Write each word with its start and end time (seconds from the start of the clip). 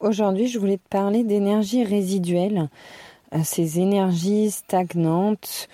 aujourd'hui 0.00 0.46
je 0.46 0.58
voulais 0.58 0.76
te 0.78 0.88
parler 0.88 1.24
d'énergie 1.24 1.84
résiduelle, 1.84 2.68
euh, 3.34 3.38
ces 3.44 3.80
énergies 3.80 4.50
stagnantes, 4.50 5.68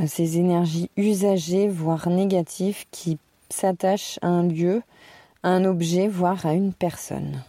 euh, 0.00 0.04
ces 0.06 0.38
énergies 0.38 0.90
usagées, 0.96 1.68
voire 1.68 2.08
négatives, 2.08 2.84
qui 2.90 3.18
s'attachent 3.50 4.18
à 4.22 4.28
un 4.28 4.42
lieu, 4.42 4.82
à 5.42 5.50
un 5.50 5.64
objet, 5.64 6.08
voire 6.08 6.44
à 6.46 6.54
une 6.54 6.72
personne. 6.72 7.42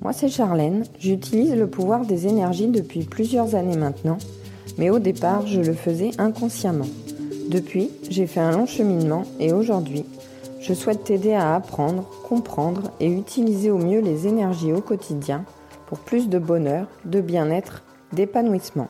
Moi 0.00 0.12
c'est 0.12 0.28
Charlène, 0.28 0.84
j'utilise 0.98 1.54
le 1.54 1.68
pouvoir 1.68 2.04
des 2.04 2.26
énergies 2.26 2.68
depuis 2.68 3.04
plusieurs 3.04 3.54
années 3.54 3.76
maintenant, 3.76 4.18
mais 4.78 4.90
au 4.90 4.98
départ 4.98 5.46
je 5.46 5.60
le 5.60 5.74
faisais 5.74 6.10
inconsciemment. 6.18 6.86
Depuis, 7.48 7.90
j'ai 8.10 8.26
fait 8.26 8.40
un 8.40 8.50
long 8.50 8.66
cheminement 8.66 9.22
et 9.38 9.52
aujourd'hui, 9.52 10.04
je 10.66 10.74
souhaite 10.74 11.04
t'aider 11.04 11.32
à 11.32 11.54
apprendre, 11.54 12.08
comprendre 12.24 12.90
et 12.98 13.06
utiliser 13.06 13.70
au 13.70 13.78
mieux 13.78 14.00
les 14.00 14.26
énergies 14.26 14.72
au 14.72 14.80
quotidien 14.80 15.44
pour 15.86 16.00
plus 16.00 16.28
de 16.28 16.40
bonheur, 16.40 16.88
de 17.04 17.20
bien-être, 17.20 17.84
d'épanouissement. 18.12 18.88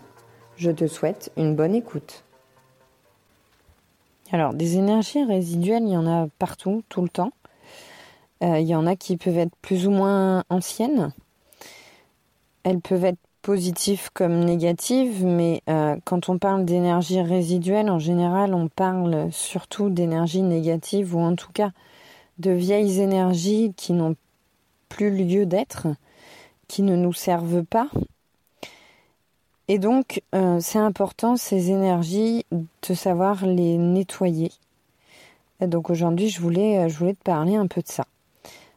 Je 0.56 0.70
te 0.70 0.86
souhaite 0.86 1.30
une 1.36 1.54
bonne 1.54 1.74
écoute. 1.74 2.24
Alors, 4.32 4.54
des 4.54 4.78
énergies 4.78 5.22
résiduelles, 5.22 5.82
il 5.82 5.90
y 5.90 5.96
en 5.98 6.06
a 6.06 6.28
partout, 6.38 6.82
tout 6.88 7.02
le 7.02 7.10
temps. 7.10 7.32
Euh, 8.42 8.58
il 8.58 8.66
y 8.66 8.74
en 8.74 8.86
a 8.86 8.96
qui 8.96 9.18
peuvent 9.18 9.36
être 9.36 9.54
plus 9.60 9.86
ou 9.86 9.90
moins 9.90 10.44
anciennes. 10.48 11.12
Elles 12.64 12.80
peuvent 12.80 13.04
être 13.04 13.20
positives 13.46 14.10
comme 14.12 14.40
négatives, 14.40 15.24
mais 15.24 15.62
euh, 15.70 15.94
quand 16.04 16.28
on 16.28 16.36
parle 16.36 16.64
d'énergie 16.64 17.22
résiduelle, 17.22 17.88
en 17.90 18.00
général, 18.00 18.52
on 18.54 18.66
parle 18.66 19.28
surtout 19.30 19.88
d'énergie 19.88 20.42
négative 20.42 21.14
ou 21.14 21.20
en 21.20 21.36
tout 21.36 21.52
cas 21.52 21.70
de 22.40 22.50
vieilles 22.50 23.00
énergies 23.00 23.72
qui 23.76 23.92
n'ont 23.92 24.16
plus 24.88 25.12
lieu 25.16 25.46
d'être, 25.46 25.86
qui 26.66 26.82
ne 26.82 26.96
nous 26.96 27.12
servent 27.12 27.62
pas. 27.62 27.88
Et 29.68 29.78
donc, 29.78 30.22
euh, 30.34 30.58
c'est 30.60 30.80
important 30.80 31.36
ces 31.36 31.70
énergies 31.70 32.44
de 32.50 32.94
savoir 32.94 33.46
les 33.46 33.78
nettoyer. 33.78 34.50
Et 35.60 35.68
donc 35.68 35.88
aujourd'hui, 35.88 36.30
je 36.30 36.40
voulais, 36.40 36.78
euh, 36.78 36.88
je 36.88 36.98
voulais 36.98 37.14
te 37.14 37.22
parler 37.22 37.54
un 37.54 37.68
peu 37.68 37.80
de 37.80 37.86
ça. 37.86 38.06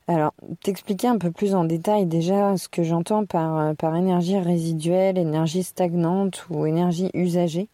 Alors, 0.10 0.34
t'expliquer 0.64 1.08
un 1.08 1.20
peu 1.20 1.30
plus 1.30 1.54
en 1.54 1.66
détail 1.66 2.08
déjà 2.08 2.58
ce 2.58 2.68
que 2.68 2.82
j'entends 2.82 3.26
par, 3.26 3.60
euh, 3.60 3.74
par 3.76 3.96
énergie 3.96 4.40
résiduelle, 4.40 5.20
énergie 5.20 5.62
stagnante 5.62 6.48
ou 6.50 6.66
énergie 6.66 7.12
usagée. 7.14 7.68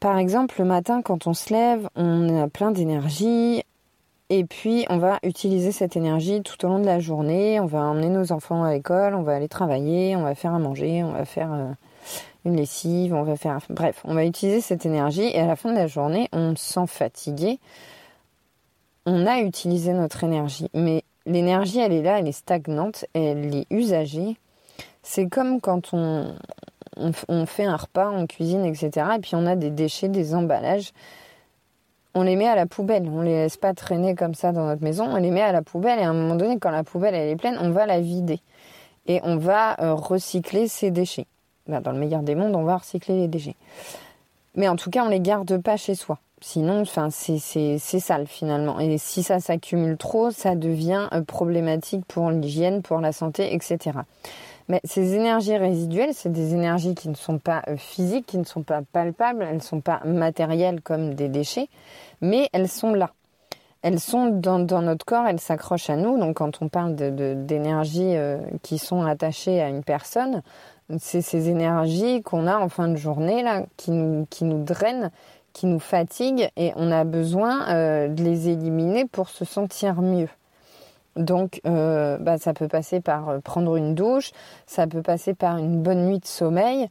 Par 0.00 0.16
exemple, 0.16 0.54
le 0.58 0.64
matin, 0.64 1.02
quand 1.02 1.26
on 1.26 1.34
se 1.34 1.52
lève, 1.52 1.86
on 1.96 2.42
a 2.42 2.48
plein 2.48 2.70
d'énergie 2.70 3.62
et 4.30 4.44
puis 4.44 4.86
on 4.88 4.96
va 4.96 5.18
utiliser 5.22 5.70
cette 5.70 5.96
énergie 5.96 6.40
tout 6.42 6.64
au 6.64 6.70
long 6.70 6.78
de 6.78 6.86
la 6.86 6.98
journée. 6.98 7.60
On 7.60 7.66
va 7.66 7.80
emmener 7.82 8.08
nos 8.08 8.32
enfants 8.32 8.64
à 8.64 8.72
l'école, 8.72 9.14
on 9.14 9.22
va 9.22 9.34
aller 9.34 9.48
travailler, 9.48 10.16
on 10.16 10.22
va 10.22 10.34
faire 10.34 10.54
à 10.54 10.58
manger, 10.58 11.04
on 11.04 11.12
va 11.12 11.26
faire 11.26 11.52
euh, 11.52 11.72
une 12.46 12.56
lessive, 12.56 13.12
on 13.12 13.22
va 13.22 13.36
faire. 13.36 13.58
Bref, 13.68 14.00
on 14.06 14.14
va 14.14 14.24
utiliser 14.24 14.62
cette 14.62 14.86
énergie 14.86 15.28
et 15.30 15.40
à 15.40 15.46
la 15.46 15.56
fin 15.56 15.72
de 15.72 15.76
la 15.76 15.88
journée, 15.88 16.30
on 16.32 16.56
se 16.56 16.72
sent 16.72 16.86
fatigué 16.86 17.60
on 19.06 19.26
a 19.26 19.40
utilisé 19.40 19.92
notre 19.92 20.24
énergie, 20.24 20.68
mais 20.74 21.02
l'énergie, 21.26 21.80
elle 21.80 21.92
est 21.92 22.02
là, 22.02 22.18
elle 22.18 22.28
est 22.28 22.32
stagnante, 22.32 23.04
elle 23.14 23.54
est 23.54 23.66
usagée. 23.70 24.36
C'est 25.02 25.28
comme 25.28 25.60
quand 25.60 25.92
on, 25.92 26.34
on, 26.96 27.46
fait 27.46 27.64
un 27.64 27.76
repas, 27.76 28.10
on 28.10 28.26
cuisine, 28.26 28.64
etc. 28.64 29.06
Et 29.16 29.20
puis 29.20 29.34
on 29.34 29.46
a 29.46 29.56
des 29.56 29.70
déchets, 29.70 30.08
des 30.08 30.34
emballages. 30.34 30.92
On 32.14 32.22
les 32.22 32.36
met 32.36 32.46
à 32.46 32.54
la 32.54 32.66
poubelle. 32.66 33.08
On 33.08 33.22
les 33.22 33.32
laisse 33.32 33.56
pas 33.56 33.74
traîner 33.74 34.14
comme 34.14 34.34
ça 34.34 34.52
dans 34.52 34.66
notre 34.66 34.82
maison. 34.82 35.06
On 35.10 35.16
les 35.16 35.30
met 35.30 35.42
à 35.42 35.52
la 35.52 35.62
poubelle 35.62 35.98
et 35.98 36.02
à 36.02 36.10
un 36.10 36.14
moment 36.14 36.36
donné, 36.36 36.58
quand 36.58 36.70
la 36.70 36.84
poubelle 36.84 37.14
elle 37.14 37.30
est 37.30 37.36
pleine, 37.36 37.56
on 37.60 37.70
va 37.70 37.86
la 37.86 38.00
vider 38.00 38.40
et 39.06 39.20
on 39.24 39.36
va 39.36 39.80
euh, 39.80 39.94
recycler 39.94 40.68
ces 40.68 40.90
déchets. 40.90 41.26
Bah, 41.66 41.80
dans 41.80 41.92
le 41.92 41.98
meilleur 41.98 42.22
des 42.22 42.34
mondes, 42.34 42.54
on 42.54 42.64
va 42.64 42.76
recycler 42.76 43.16
les 43.16 43.28
déchets. 43.28 43.56
Mais 44.54 44.68
en 44.68 44.76
tout 44.76 44.90
cas, 44.90 45.04
on 45.04 45.08
les 45.08 45.20
garde 45.20 45.60
pas 45.62 45.76
chez 45.76 45.94
soi. 45.94 46.18
Sinon, 46.42 46.80
enfin, 46.80 47.08
c'est 47.10 47.38
sale 47.78 48.26
finalement. 48.26 48.80
Et 48.80 48.98
si 48.98 49.22
ça 49.22 49.38
s'accumule 49.38 49.96
trop, 49.96 50.32
ça 50.32 50.56
devient 50.56 51.08
euh, 51.12 51.22
problématique 51.22 52.04
pour 52.06 52.30
l'hygiène, 52.30 52.82
pour 52.82 53.00
la 53.00 53.12
santé, 53.12 53.54
etc. 53.54 54.00
Mais 54.68 54.80
ces 54.82 55.14
énergies 55.14 55.56
résiduelles, 55.56 56.14
c'est 56.14 56.32
des 56.32 56.52
énergies 56.52 56.96
qui 56.96 57.08
ne 57.08 57.14
sont 57.14 57.38
pas 57.38 57.62
euh, 57.68 57.76
physiques, 57.76 58.26
qui 58.26 58.38
ne 58.38 58.44
sont 58.44 58.62
pas 58.62 58.82
palpables, 58.92 59.46
elles 59.48 59.56
ne 59.56 59.60
sont 59.60 59.80
pas 59.80 60.00
matérielles 60.04 60.80
comme 60.80 61.14
des 61.14 61.28
déchets, 61.28 61.68
mais 62.20 62.48
elles 62.52 62.68
sont 62.68 62.92
là. 62.92 63.12
Elles 63.82 64.00
sont 64.00 64.26
dans, 64.26 64.58
notre 64.58 65.04
corps, 65.04 65.26
elles 65.26 65.40
s'accrochent 65.40 65.90
à 65.90 65.96
nous. 65.96 66.18
Donc 66.18 66.36
quand 66.36 66.60
on 66.60 66.68
parle 66.68 66.96
d'énergies 66.96 68.16
euh, 68.16 68.38
qui 68.62 68.78
sont 68.78 69.02
attachées 69.02 69.60
à 69.60 69.68
une 69.68 69.84
personne, 69.84 70.42
c'est 70.98 71.22
ces 71.22 71.48
énergies 71.48 72.22
qu'on 72.22 72.46
a 72.46 72.58
en 72.58 72.68
fin 72.68 72.88
de 72.88 72.96
journée 72.96 73.42
là, 73.42 73.62
qui 73.76 73.92
nous, 73.92 74.26
qui 74.28 74.44
nous 74.44 74.62
drainent, 74.62 75.10
qui 75.52 75.66
nous 75.66 75.78
fatiguent 75.78 76.50
et 76.56 76.72
on 76.76 76.90
a 76.90 77.04
besoin 77.04 77.68
euh, 77.68 78.08
de 78.08 78.22
les 78.22 78.48
éliminer 78.48 79.06
pour 79.06 79.28
se 79.28 79.44
sentir 79.44 80.00
mieux. 80.02 80.28
Donc, 81.16 81.60
euh, 81.66 82.16
bah, 82.18 82.38
ça 82.38 82.54
peut 82.54 82.68
passer 82.68 83.00
par 83.00 83.28
euh, 83.28 83.38
prendre 83.40 83.76
une 83.76 83.94
douche, 83.94 84.32
ça 84.66 84.86
peut 84.86 85.02
passer 85.02 85.34
par 85.34 85.58
une 85.58 85.82
bonne 85.82 86.06
nuit 86.06 86.18
de 86.18 86.26
sommeil 86.26 86.88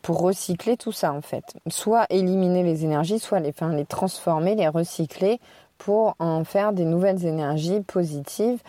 pour 0.00 0.22
recycler 0.22 0.78
tout 0.78 0.90
ça 0.90 1.12
en 1.12 1.20
fait. 1.20 1.44
Soit 1.68 2.06
éliminer 2.08 2.62
les 2.62 2.86
énergies, 2.86 3.18
soit 3.18 3.40
les, 3.40 3.52
transformer, 3.84 4.54
les 4.54 4.68
recycler 4.68 5.38
pour 5.76 6.14
en 6.18 6.44
faire 6.44 6.72
des 6.72 6.86
nouvelles 6.86 7.26
énergies 7.26 7.82
positives 7.82 8.62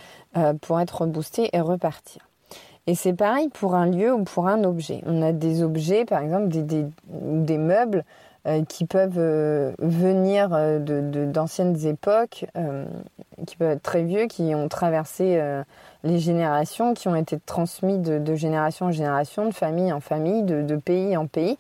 pour 0.60 0.82
être 0.82 1.06
boosté 1.06 1.50
et 1.54 1.62
repartir. 1.62 2.30
Et 2.90 2.96
c'est 2.96 3.14
pareil 3.14 3.50
pour 3.50 3.76
un 3.76 3.86
lieu 3.86 4.12
ou 4.12 4.24
pour 4.24 4.48
un 4.48 4.64
objet. 4.64 5.04
On 5.06 5.22
a 5.22 5.32
des 5.32 5.62
objets, 5.62 6.06
par 6.06 6.24
exemple 6.24 6.48
des, 6.48 7.58
meubles 7.60 8.04
qui 8.68 8.86
peuvent 8.86 9.18
euh, 9.18 9.74
venir 9.80 10.50
euh, 10.54 10.80
d'anciennes 11.26 11.74
de, 11.74 11.88
époques, 11.88 12.46
qui 13.46 13.56
peuvent 13.58 13.72
être 13.72 13.84
très 13.84 14.04
vieux, 14.04 14.28
qui 14.28 14.54
ont 14.56 14.68
traversé 14.68 15.42
les 16.04 16.20
générations, 16.20 16.94
qui 16.94 17.08
ont 17.08 17.16
été 17.16 17.40
transmis 17.40 17.98
de, 17.98 18.36
génération 18.36 18.88
en 18.88 18.92
génération, 18.92 19.46
de 19.46 19.54
famille 19.54 19.92
en 19.94 20.00
famille, 20.00 20.44
de, 20.44 20.76
pays 20.76 21.16
en 21.16 21.28
pays, 21.28 21.58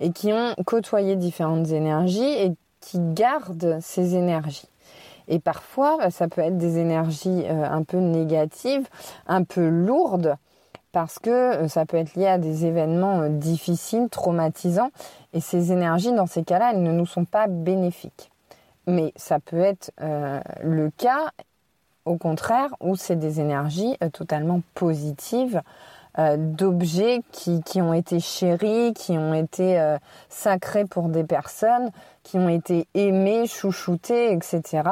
et 0.00 0.12
qui 0.12 0.32
ont 0.32 0.54
côtoyé 0.66 1.16
différentes 1.16 1.70
énergies 1.70 2.22
et 2.22 2.52
qui 2.80 2.98
gardent 2.98 3.78
ces 3.80 4.14
énergies. 4.14 4.68
Et 5.28 5.38
parfois, 5.38 6.10
ça 6.10 6.28
peut 6.28 6.42
être 6.42 6.58
des 6.58 6.78
énergies 6.78 7.44
un 7.48 7.82
peu 7.82 7.98
négatives, 7.98 8.88
un 9.26 9.44
peu 9.44 9.68
lourdes, 9.68 10.36
parce 10.92 11.18
que 11.18 11.30
euh, 11.30 11.68
ça 11.68 11.86
peut 11.86 11.96
être 11.96 12.14
lié 12.14 12.26
à 12.26 12.38
des 12.38 12.66
événements 12.66 13.22
euh, 13.22 13.28
difficiles, 13.28 14.08
traumatisants, 14.10 14.90
et 15.32 15.40
ces 15.40 15.72
énergies, 15.72 16.12
dans 16.12 16.26
ces 16.26 16.44
cas-là, 16.44 16.72
elles 16.72 16.82
ne 16.82 16.92
nous 16.92 17.06
sont 17.06 17.24
pas 17.24 17.46
bénéfiques. 17.48 18.30
Mais 18.86 19.12
ça 19.16 19.40
peut 19.40 19.60
être 19.60 19.90
euh, 20.00 20.40
le 20.62 20.90
cas, 20.90 21.30
au 22.04 22.16
contraire, 22.16 22.74
où 22.80 22.94
c'est 22.96 23.16
des 23.16 23.40
énergies 23.40 23.96
totalement 24.12 24.60
positives, 24.74 25.62
d'objets 26.36 27.22
qui, 27.32 27.62
qui, 27.62 27.80
ont 27.80 27.94
été 27.94 28.20
chéris, 28.20 28.92
qui 28.92 29.12
ont 29.12 29.32
été 29.32 29.96
sacrés 30.28 30.84
pour 30.84 31.08
des 31.08 31.24
personnes, 31.24 31.90
qui 32.22 32.36
ont 32.36 32.50
été 32.50 32.86
aimés, 32.92 33.46
chouchoutés, 33.46 34.30
etc. 34.30 34.82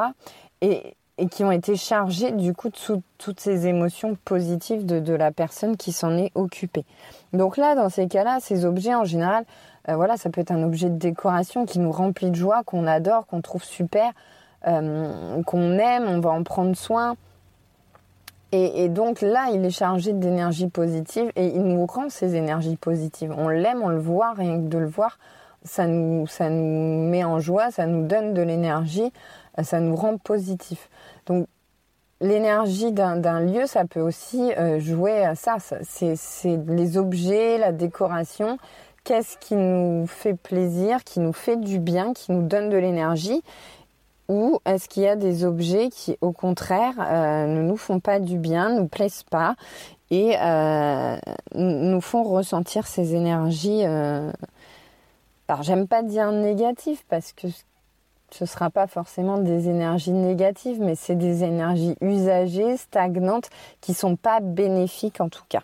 Et, 0.61 0.95
et 1.21 1.27
qui 1.27 1.43
ont 1.43 1.51
été 1.51 1.75
chargés 1.75 2.31
du 2.31 2.53
coup 2.53 2.69
de 2.69 3.01
toutes 3.19 3.39
ces 3.39 3.67
émotions 3.67 4.17
positives 4.25 4.87
de, 4.87 5.13
la 5.13 5.31
personne 5.31 5.77
qui 5.77 5.91
s'en 5.91 6.17
est 6.17 6.31
occupée. 6.33 6.83
Donc 7.31 7.57
là, 7.57 7.75
dans 7.75 7.89
ces 7.89 8.07
cas-là, 8.07 8.39
ces 8.41 8.65
objets 8.65 8.95
en 8.95 9.05
général, 9.05 9.45
euh, 9.87 9.95
voilà, 9.95 10.17
ça 10.17 10.31
peut 10.31 10.41
être 10.41 10.51
un 10.51 10.63
objet 10.63 10.89
de 10.89 10.97
décoration 10.97 11.67
qui 11.67 11.77
nous 11.77 11.91
remplit 11.91 12.31
de 12.31 12.35
joie, 12.35 12.63
qu'on 12.65 12.87
adore, 12.87 13.27
qu'on 13.27 13.41
trouve 13.41 13.63
super, 13.63 14.11
euh, 14.67 15.43
qu'on 15.43 15.77
aime, 15.77 16.05
on 16.07 16.19
va 16.21 16.31
en 16.31 16.41
prendre 16.41 16.75
soin. 16.75 17.15
Et, 18.53 18.89
donc 18.89 19.21
là, 19.21 19.47
il 19.53 19.63
est 19.63 19.69
chargé 19.69 20.11
d'énergie 20.11 20.67
positive 20.67 21.31
et 21.37 21.45
il 21.45 21.61
nous 21.61 21.85
rend 21.85 22.09
ces 22.09 22.35
énergies 22.35 22.75
positives. 22.75 23.33
On 23.37 23.47
l'aime, 23.47 23.81
on 23.81 23.87
le 23.87 23.99
voit, 23.99 24.33
rien 24.33 24.57
que 24.57 24.67
de 24.67 24.77
le 24.77 24.87
voir, 24.87 25.19
ça 25.63 25.87
nous, 25.87 26.27
ça 26.27 26.49
nous 26.49 27.07
met 27.07 27.23
en 27.23 27.39
joie, 27.39 27.71
ça 27.71 27.85
nous 27.85 28.05
donne 28.05 28.33
de 28.33 28.41
l'énergie 28.41 29.13
ça 29.61 29.79
nous 29.79 29.95
rend 29.95 30.17
positif. 30.17 30.89
Donc 31.25 31.47
l'énergie 32.21 32.91
d'un 32.91 33.39
lieu, 33.41 33.65
ça 33.65 33.85
peut 33.85 33.99
aussi 33.99 34.53
euh, 34.53 34.79
jouer 34.79 35.25
à 35.25 35.35
ça. 35.35 35.57
C'est 35.59 36.59
les 36.67 36.97
objets, 36.97 37.57
la 37.57 37.71
décoration. 37.71 38.57
Qu'est-ce 39.03 39.37
qui 39.37 39.55
nous 39.55 40.05
fait 40.07 40.35
plaisir, 40.35 41.03
qui 41.03 41.19
nous 41.19 41.33
fait 41.33 41.57
du 41.57 41.79
bien, 41.79 42.13
qui 42.13 42.31
nous 42.31 42.43
donne 42.43 42.69
de 42.69 42.77
l'énergie? 42.77 43.41
Ou 44.29 44.59
est-ce 44.65 44.87
qu'il 44.87 45.03
y 45.03 45.07
a 45.07 45.15
des 45.15 45.43
objets 45.43 45.89
qui, 45.89 46.17
au 46.21 46.31
contraire, 46.31 46.93
euh, 46.99 47.47
ne 47.47 47.63
nous 47.63 47.75
font 47.75 47.99
pas 47.99 48.19
du 48.19 48.37
bien, 48.37 48.69
ne 48.69 48.81
nous 48.81 48.87
plaisent 48.87 49.23
pas 49.23 49.55
et 50.11 50.35
euh, 50.39 51.17
nous 51.55 52.01
font 52.01 52.23
ressentir 52.23 52.85
ces 52.85 53.15
énergies 53.15 53.83
Alors, 53.83 55.63
j'aime 55.63 55.87
pas 55.87 56.03
dire 56.03 56.31
négatif 56.31 57.03
parce 57.09 57.33
que 57.33 57.47
ce 58.33 58.43
ne 58.43 58.47
sera 58.47 58.69
pas 58.69 58.87
forcément 58.87 59.37
des 59.37 59.69
énergies 59.69 60.11
négatives, 60.11 60.81
mais 60.81 60.95
c'est 60.95 61.15
des 61.15 61.43
énergies 61.43 61.95
usagées, 62.01 62.77
stagnantes, 62.77 63.49
qui 63.81 63.93
sont 63.93 64.15
pas 64.15 64.39
bénéfiques 64.39 65.21
en 65.21 65.29
tout 65.29 65.43
cas. 65.49 65.63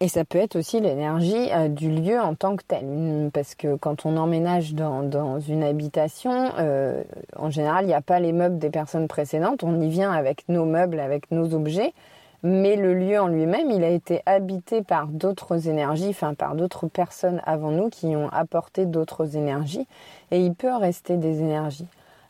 Et 0.00 0.06
ça 0.06 0.24
peut 0.24 0.38
être 0.38 0.54
aussi 0.54 0.78
l'énergie 0.78 1.50
euh, 1.52 1.68
du 1.68 1.90
lieu 1.90 2.20
en 2.20 2.34
tant 2.36 2.54
que 2.54 2.62
tel. 2.62 3.30
Parce 3.32 3.56
que 3.56 3.74
quand 3.74 4.06
on 4.06 4.16
emménage 4.16 4.74
dans, 4.74 5.40
une 5.40 5.64
habitation, 5.64 6.52
euh, 6.58 7.02
en 7.34 7.50
général, 7.50 7.84
il 7.84 7.88
n'y 7.88 7.94
a 7.94 8.00
pas 8.00 8.20
les 8.20 8.32
meubles 8.32 8.58
des 8.58 8.70
personnes 8.70 9.08
précédentes. 9.08 9.64
On 9.64 9.80
y 9.80 9.88
vient 9.88 10.12
avec 10.12 10.48
nos 10.48 10.64
meubles, 10.64 11.00
avec 11.00 11.32
nos 11.32 11.52
objets. 11.52 11.94
Mais 12.42 12.76
le 12.76 12.94
lieu 12.94 13.20
en 13.20 13.26
lui-même, 13.26 13.70
il 13.70 13.82
a 13.82 13.88
été 13.88 14.22
habité 14.24 14.82
par 14.82 15.08
d'autres 15.08 15.68
énergies, 15.68 16.10
enfin 16.10 16.34
par 16.34 16.54
d'autres 16.54 16.86
personnes 16.86 17.42
avant 17.44 17.72
nous 17.72 17.88
qui 17.88 18.14
ont 18.14 18.28
apporté 18.28 18.86
d'autres 18.86 19.36
énergies. 19.36 19.86
Et 20.30 20.40
il 20.40 20.54
peut 20.54 20.74
rester 20.74 21.16
des 21.16 21.40
énergies. 21.40 21.88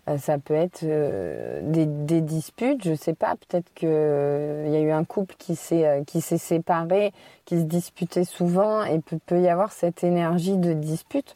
Euh, 0.09 0.19
ça 0.19 0.39
peut 0.39 0.55
être 0.55 0.81
euh, 0.85 1.61
des, 1.63 2.21
disputes, 2.21 2.85
je 2.85 2.95
sais 2.95 3.15
pas, 3.15 3.35
peut-être 3.37 3.73
qu'il 3.75 3.89
euh, 3.91 4.69
y 4.69 4.77
a 4.77 4.81
eu 4.81 4.91
un 4.91 5.05
couple 5.05 5.35
qui 5.39 5.57
s'est 5.57 6.03
qui 6.07 6.21
s'est 6.21 6.39
séparé, 6.39 7.13
qui 7.45 7.59
se 7.59 7.65
disputait 7.65 8.25
souvent, 8.25 8.85
et 8.85 9.01
peut, 9.01 9.19
peut 9.25 9.41
y 9.41 9.49
avoir 9.49 9.73
cette 9.73 10.05
énergie 10.05 10.57
de 10.57 10.73
dispute. 10.73 11.35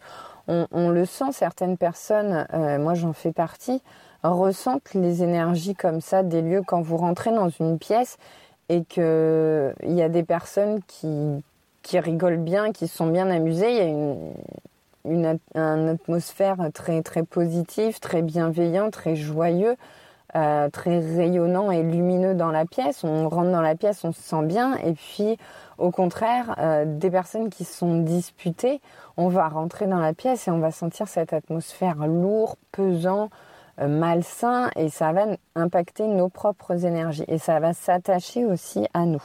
On, 0.48 0.90
le 0.90 1.04
sent, 1.04 1.30
certaines 1.30 1.76
personnes, 1.76 2.46
moi 2.80 2.94
j'en 2.94 3.12
fais 3.12 3.30
partie, 3.32 3.80
ressentent 4.25 4.92
les 4.92 5.22
énergies 5.22 5.76
comme 5.76 6.00
ça 6.00 6.25
des 6.25 6.42
lieux 6.42 6.62
quand 6.66 6.82
vous 6.82 6.96
rentrez 6.96 7.30
dans 7.30 7.48
une 7.48 7.78
pièce 7.78 8.18
et 8.72 8.84
qu'il 8.84 9.94
y 9.94 10.02
a 10.02 10.08
des 10.08 10.22
personnes 10.22 10.80
qui, 10.86 11.44
qui 11.82 11.98
rigolent 11.98 12.38
bien, 12.38 12.72
qui 12.72 12.88
sont 12.88 13.06
bien 13.06 13.28
amusées, 13.28 13.70
il 13.70 13.76
y 13.76 13.80
a 13.80 13.84
une, 13.84 15.38
une, 15.54 15.88
atmosphère 15.88 16.56
très 16.72 17.02
très 17.02 17.22
positive, 17.22 18.00
très 18.00 18.22
bienveillant, 18.22 18.90
très 18.90 19.14
joyeux, 19.14 19.76
euh, 20.36 20.70
très 20.70 21.00
rayonnant 21.00 21.70
et 21.70 21.82
lumineux 21.82 22.34
dans 22.34 22.50
la 22.50 22.64
pièce. 22.64 23.04
On 23.04 23.28
rentre 23.28 23.50
dans 23.50 23.60
la 23.60 23.74
pièce, 23.74 24.04
on 24.04 24.12
se 24.12 24.22
sent 24.22 24.44
bien. 24.44 24.76
Et 24.76 24.94
puis, 24.94 25.36
au 25.76 25.90
contraire, 25.90 26.54
euh, 26.58 26.86
des 26.86 27.10
personnes 27.10 27.50
qui 27.50 27.64
sont 27.64 27.98
disputées, 27.98 28.80
on 29.18 29.28
va 29.28 29.48
rentrer 29.48 29.86
dans 29.86 30.00
la 30.00 30.14
pièce 30.14 30.48
et 30.48 30.50
on 30.50 30.60
va 30.60 30.70
sentir 30.70 31.08
cette 31.08 31.34
atmosphère 31.34 32.06
lourde, 32.06 32.56
pesant, 32.70 33.28
malsain, 33.78 34.70
et 34.76 34.88
ça 34.88 35.12
va 35.12 35.26
impacter 35.54 36.06
nos 36.06 36.28
propres 36.28 36.84
énergies. 36.84 37.24
Et 37.28 37.38
ça 37.38 37.60
va 37.60 37.72
s'attacher 37.72 38.44
aussi 38.44 38.86
à 38.94 39.06
nous. 39.06 39.22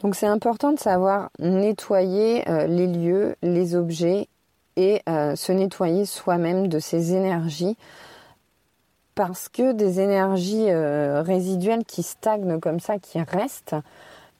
Donc 0.00 0.14
c'est 0.14 0.26
important 0.26 0.72
de 0.72 0.78
savoir 0.78 1.30
nettoyer 1.38 2.44
les 2.66 2.86
lieux, 2.86 3.36
les 3.42 3.76
objets 3.76 4.28
et 4.76 5.02
euh, 5.08 5.36
se 5.36 5.52
nettoyer 5.52 6.06
soi-même 6.06 6.68
de 6.68 6.78
ces 6.78 7.14
énergies 7.14 7.76
parce 9.14 9.48
que 9.48 9.72
des 9.72 10.00
énergies 10.00 10.70
euh, 10.70 11.22
résiduelles 11.22 11.84
qui 11.84 12.02
stagnent 12.02 12.58
comme 12.60 12.80
ça, 12.80 12.98
qui 12.98 13.20
restent 13.20 13.76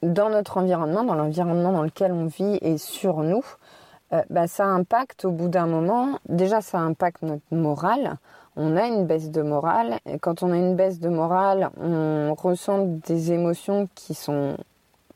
dans 0.01 0.29
notre 0.29 0.57
environnement, 0.57 1.03
dans 1.03 1.13
l'environnement 1.13 1.71
dans 1.71 1.83
lequel 1.83 2.11
on 2.11 2.25
vit 2.25 2.57
et 2.61 2.79
sur 2.79 3.17
nous, 3.17 3.43
euh, 4.13 4.21
bah, 4.29 4.47
ça 4.47 4.65
impacte 4.65 5.25
au 5.25 5.31
bout 5.31 5.47
d'un 5.47 5.67
moment, 5.67 6.19
déjà 6.27 6.61
ça 6.61 6.79
impacte 6.79 7.21
notre 7.21 7.43
morale, 7.51 8.17
on 8.55 8.75
a 8.75 8.85
une 8.87 9.05
baisse 9.05 9.31
de 9.31 9.41
morale, 9.41 9.99
et 10.05 10.19
quand 10.19 10.43
on 10.43 10.51
a 10.51 10.57
une 10.57 10.75
baisse 10.75 10.99
de 10.99 11.09
morale, 11.09 11.69
on 11.79 12.33
ressent 12.33 12.85
des 12.85 13.31
émotions 13.31 13.87
qui 13.95 14.13
sont 14.13 14.57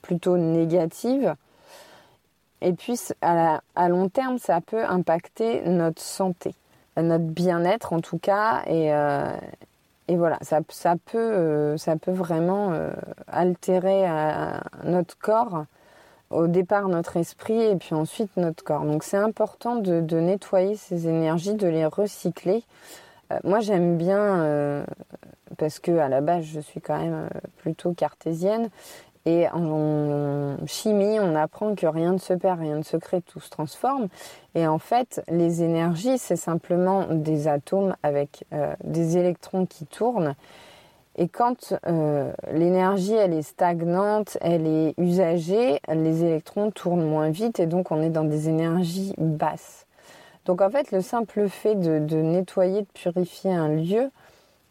plutôt 0.02 0.38
négatives, 0.38 1.36
et 2.66 2.74
puis, 2.74 3.00
à, 3.22 3.62
long 3.90 4.10
terme, 4.10 4.40
ça 4.40 4.60
peut 4.60 4.84
impacter 4.84 5.62
notre 5.68 6.02
santé, 6.02 6.56
notre 6.98 7.26
bien-être 7.26 7.94
en 7.94 8.00
tout 8.00 8.18
cas. 8.18 8.64
Et, 8.66 8.92
euh, 8.92 9.38
voilà, 10.10 10.40
ça, 10.42 10.62
peut, 11.06 11.18
euh, 11.18 11.78
ça 11.78 11.96
peut 11.96 12.12
vraiment 12.12 12.72
euh, 12.72 12.92
altérer 13.28 14.08
notre 14.84 15.16
corps. 15.20 15.66
Au 16.32 16.48
départ, 16.48 16.88
notre 16.88 17.18
esprit 17.18 17.62
et 17.62 17.76
puis 17.76 17.94
ensuite 17.96 18.36
notre 18.38 18.64
corps. 18.64 18.84
Donc, 18.84 19.04
c'est 19.04 19.18
important 19.18 19.76
de, 19.76 20.20
nettoyer 20.20 20.76
ces 20.76 21.08
énergies, 21.08 21.54
de 21.54 21.68
les 21.68 21.86
recycler. 21.86 22.64
moi, 23.44 23.60
j'aime 23.60 23.98
bien, 23.98 24.86
parce 25.58 25.80
que 25.80 25.92
à 25.98 26.10
la 26.10 26.22
base, 26.22 26.44
je 26.46 26.60
suis 26.60 26.82
quand 26.82 26.98
même 26.98 27.30
plutôt 27.58 27.94
cartésienne, 27.94 28.70
et 29.26 29.48
en 29.50 30.56
chimie, 30.68 31.20
on 31.20 31.36
apprend 31.36 31.74
que 31.74 31.88
rien 31.88 32.14
ne 32.14 32.20
se 32.20 32.34
perd, 32.34 32.60
rien 32.60 32.78
ne 32.78 32.84
se 32.84 32.96
crée, 32.96 33.22
tout 33.24 33.40
se 33.40 33.50
transforme. 33.50 34.08
Et 34.54 34.68
en 34.68 34.78
fait, 34.78 35.24
les 35.30 35.64
énergies, 35.64 36.20
c'est 36.20 36.36
simplement 36.36 37.08
des 37.10 37.48
atomes 37.48 37.96
avec 38.04 38.46
euh, 38.54 38.76
des 38.84 39.18
électrons 39.18 39.66
qui 39.66 39.88
tournent. 39.88 40.36
Et 41.18 41.30
quand 41.30 41.74
euh, 41.88 42.34
l'énergie, 42.52 43.14
elle 43.14 43.34
est 43.34 43.42
stagnante, 43.42 44.38
elle 44.42 44.68
est 44.68 44.94
usagée, 44.98 45.80
les 45.88 46.24
électrons 46.24 46.72
tournent 46.72 47.08
moins 47.08 47.30
vite 47.30 47.60
et 47.60 47.68
donc 47.68 47.92
on 47.92 48.02
est 48.02 48.10
dans 48.10 48.26
des 48.26 48.50
énergies 48.50 49.14
basses. 49.18 49.86
Donc 50.46 50.62
en 50.62 50.70
fait, 50.70 50.92
le 50.92 51.02
simple 51.02 51.48
fait 51.48 51.76
de, 51.76 52.16
nettoyer, 52.16 52.82
de 52.82 52.88
purifier 52.94 53.54
un 53.54 53.70
lieu, 53.70 54.12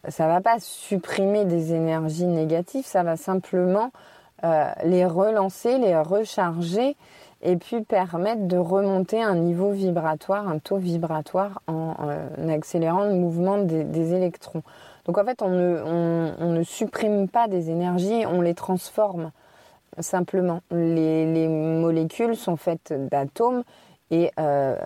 ça 0.09 0.29
va 0.29 0.41
pas 0.41 0.61
supprimer 0.61 1.47
des 1.47 1.73
énergies 1.73 2.27
négatives, 2.27 2.85
ça 2.85 3.03
va 3.03 3.17
simplement 3.17 3.91
euh, 4.45 4.71
les 4.85 5.07
relancer, 5.07 5.79
les 5.79 5.99
recharger 5.99 6.97
et 7.45 7.57
puis 7.57 7.83
permettre 7.83 8.47
de 8.47 8.57
remonter 8.57 9.23
un 9.23 9.37
niveau 9.37 9.71
vibratoire, 9.71 10.49
un 10.49 10.59
taux 10.59 10.79
vibratoire 10.79 11.63
en, 11.67 11.95
accélérant 12.49 13.05
le 13.05 13.15
mouvement 13.15 13.59
des, 13.59 14.15
électrons. 14.15 14.63
Donc 15.07 15.19
en 15.19 15.25
fait, 15.25 15.43
on 15.43 15.51
ne, 15.51 16.63
supprime 16.63 17.29
pas 17.29 17.49
des 17.49 17.71
énergies, 17.71 18.25
on 18.27 18.41
les 18.41 18.55
transforme 18.55 19.31
simplement. 20.01 20.61
Les, 20.71 21.47
molécules 21.49 22.37
sont 22.37 22.57
faites 22.57 22.93
d'atomes 23.11 23.63
et 24.11 24.31
euh, 24.41 24.77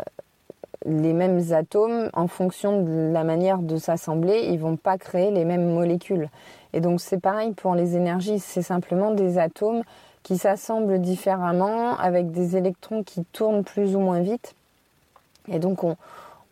les 0.85 1.13
mêmes 1.13 1.53
atomes, 1.53 2.11
en 2.13 2.29
fonction 2.29 2.83
de 2.83 3.13
la 3.13 3.25
manière 3.25 3.59
de 3.59 3.77
s'assembler, 3.77 4.47
ils 4.51 4.59
vont 4.59 4.77
pas 4.77 4.99
créer 4.99 5.31
les 5.31 5.45
mêmes 5.45 5.73
molécules. 5.73 6.29
Et 6.73 6.81
donc 6.81 7.01
c'est 7.01 7.21
pareil 7.21 7.53
pour 7.53 7.75
les 7.75 7.97
énergies, 7.97 8.39
c'est 8.39 8.63
simplement 8.63 9.13
des 9.13 9.39
atomes 9.39 9.83
qui 10.23 10.37
s'assemblent 10.37 11.01
différemment 11.01 11.97
avec 11.97 12.31
des 12.31 12.57
électrons 12.57 13.03
qui 13.03 13.25
tournent 13.25 13.65
plus 13.65 13.97
ou 13.97 14.01
moins 14.01 14.21
vite. 14.21 14.55
Et 15.49 15.59
donc 15.59 15.85
on, 15.85 15.97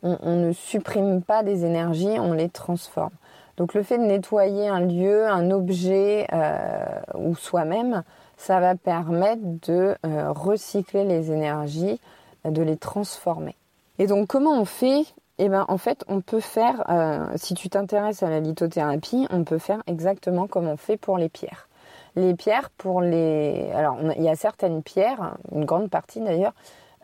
ne 0.02 0.52
supprime 0.52 1.22
pas 1.22 1.42
des 1.42 1.64
énergies, 1.64 2.18
on 2.18 2.32
les 2.32 2.48
transforme. 2.48 3.10
Donc 3.56 3.74
le 3.74 3.82
fait 3.82 3.98
de 3.98 4.04
nettoyer 4.04 4.68
un 4.68 4.80
lieu, 4.80 5.26
un 5.26 5.50
objet 5.50 6.26
euh, 6.32 6.84
ou 7.14 7.34
soi-même, 7.34 8.02
ça 8.36 8.60
va 8.60 8.74
permettre 8.74 9.42
de 9.66 9.94
euh, 10.04 10.32
recycler 10.32 11.04
les 11.04 11.32
énergies, 11.32 12.00
de 12.44 12.62
les 12.62 12.76
transformer. 12.76 13.56
Et 13.98 14.06
donc 14.06 14.28
comment 14.28 14.60
on 14.60 14.64
fait? 14.64 15.04
Eh 15.38 15.50
ben, 15.50 15.66
en 15.68 15.76
fait, 15.76 16.02
on 16.08 16.22
peut 16.22 16.40
faire, 16.40 16.84
euh, 16.88 17.26
si 17.36 17.52
tu 17.52 17.68
t'intéresses 17.68 18.22
à 18.22 18.30
la 18.30 18.40
lithothérapie, 18.40 19.26
on 19.30 19.44
peut 19.44 19.58
faire 19.58 19.82
exactement 19.86 20.46
comme 20.46 20.66
on 20.66 20.78
fait 20.78 20.96
pour 20.96 21.18
les 21.18 21.28
pierres. 21.28 21.68
Les 22.14 22.34
pierres, 22.34 22.70
pour 22.70 23.02
les. 23.02 23.70
Alors, 23.74 23.98
il 24.16 24.22
y 24.22 24.30
a 24.30 24.36
certaines 24.36 24.82
pierres, 24.82 25.34
une 25.52 25.66
grande 25.66 25.90
partie 25.90 26.20
d'ailleurs, 26.20 26.54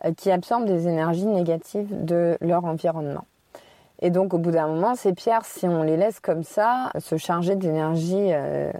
euh, 0.05 0.13
qui 0.13 0.31
absorbent 0.31 0.65
des 0.65 0.87
énergies 0.87 1.27
négatives 1.27 2.03
de 2.03 2.35
leur 2.41 2.65
environnement. 2.65 3.25
Et 4.01 4.09
donc, 4.09 4.33
au 4.33 4.37
bout 4.37 4.51
d'un 4.51 4.67
moment, 4.67 4.95
ces 4.95 5.13
pierres, 5.13 5.45
si 5.45 5.67
on 5.67 5.83
les 5.83 5.95
laisse 5.95 6.19
comme 6.19 6.43
ça, 6.43 6.91
se 6.99 7.15
charger 7.15 7.55
d'énergie 7.55 8.33
euh, 8.33 8.71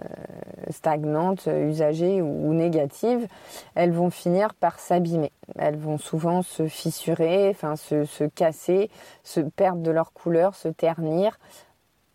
stagnante, 0.70 1.46
usagée 1.46 2.20
ou, 2.20 2.52
négative, 2.52 3.26
elles 3.74 3.92
vont 3.92 4.10
finir 4.10 4.54
par 4.54 4.78
s'abîmer. 4.78 5.32
Elles 5.58 5.76
vont 5.78 5.98
souvent 5.98 6.42
se 6.42 6.66
fissurer, 6.66 7.48
enfin 7.50 7.76
se, 7.76 8.04
se 8.04 8.24
casser, 8.24 8.90
se 9.22 9.40
perdre 9.40 9.82
de 9.82 9.90
leur 9.90 10.12
couleur, 10.12 10.54
se 10.54 10.68
ternir. 10.68 11.38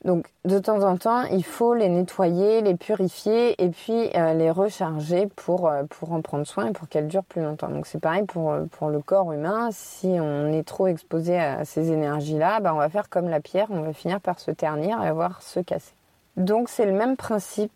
Donc 0.05 0.27
de 0.45 0.59
temps 0.59 0.81
en 0.83 0.95
temps, 0.95 1.23
il 1.23 1.43
faut 1.43 1.73
les 1.73 1.89
nettoyer, 1.89 2.61
les 2.61 2.75
purifier 2.75 3.61
et 3.61 3.69
puis 3.69 4.09
euh, 4.15 4.33
les 4.33 4.49
recharger 4.49 5.27
pour, 5.35 5.67
euh, 5.67 5.83
pour 5.89 6.13
en 6.13 6.21
prendre 6.21 6.47
soin 6.47 6.67
et 6.67 6.71
pour 6.71 6.87
qu'elles 6.87 7.07
durent 7.07 7.25
plus 7.25 7.41
longtemps. 7.41 7.67
Donc 7.67 7.85
c'est 7.85 7.99
pareil 7.99 8.23
pour, 8.23 8.51
euh, 8.51 8.65
le 8.89 9.01
corps 9.01 9.33
humain. 9.33 9.69
Si 9.71 10.07
on 10.07 10.47
est 10.53 10.63
trop 10.63 10.87
exposé 10.87 11.37
à 11.37 11.65
ces 11.65 11.91
énergies-là, 11.91 12.61
bah, 12.61 12.73
on 12.73 12.77
va 12.77 12.89
faire 12.89 13.09
comme 13.09 13.27
la 13.27 13.41
pierre, 13.41 13.67
on 13.71 13.81
va 13.81 13.91
finir 13.91 14.21
par 14.21 14.39
se 14.39 14.51
ternir 14.51 15.03
et 15.03 15.07
avoir 15.07 15.41
se 15.41 15.59
casser. 15.59 15.93
Donc 16.37 16.69
c'est 16.69 16.85
le 16.85 16.93
même 16.93 17.17
principe. 17.17 17.71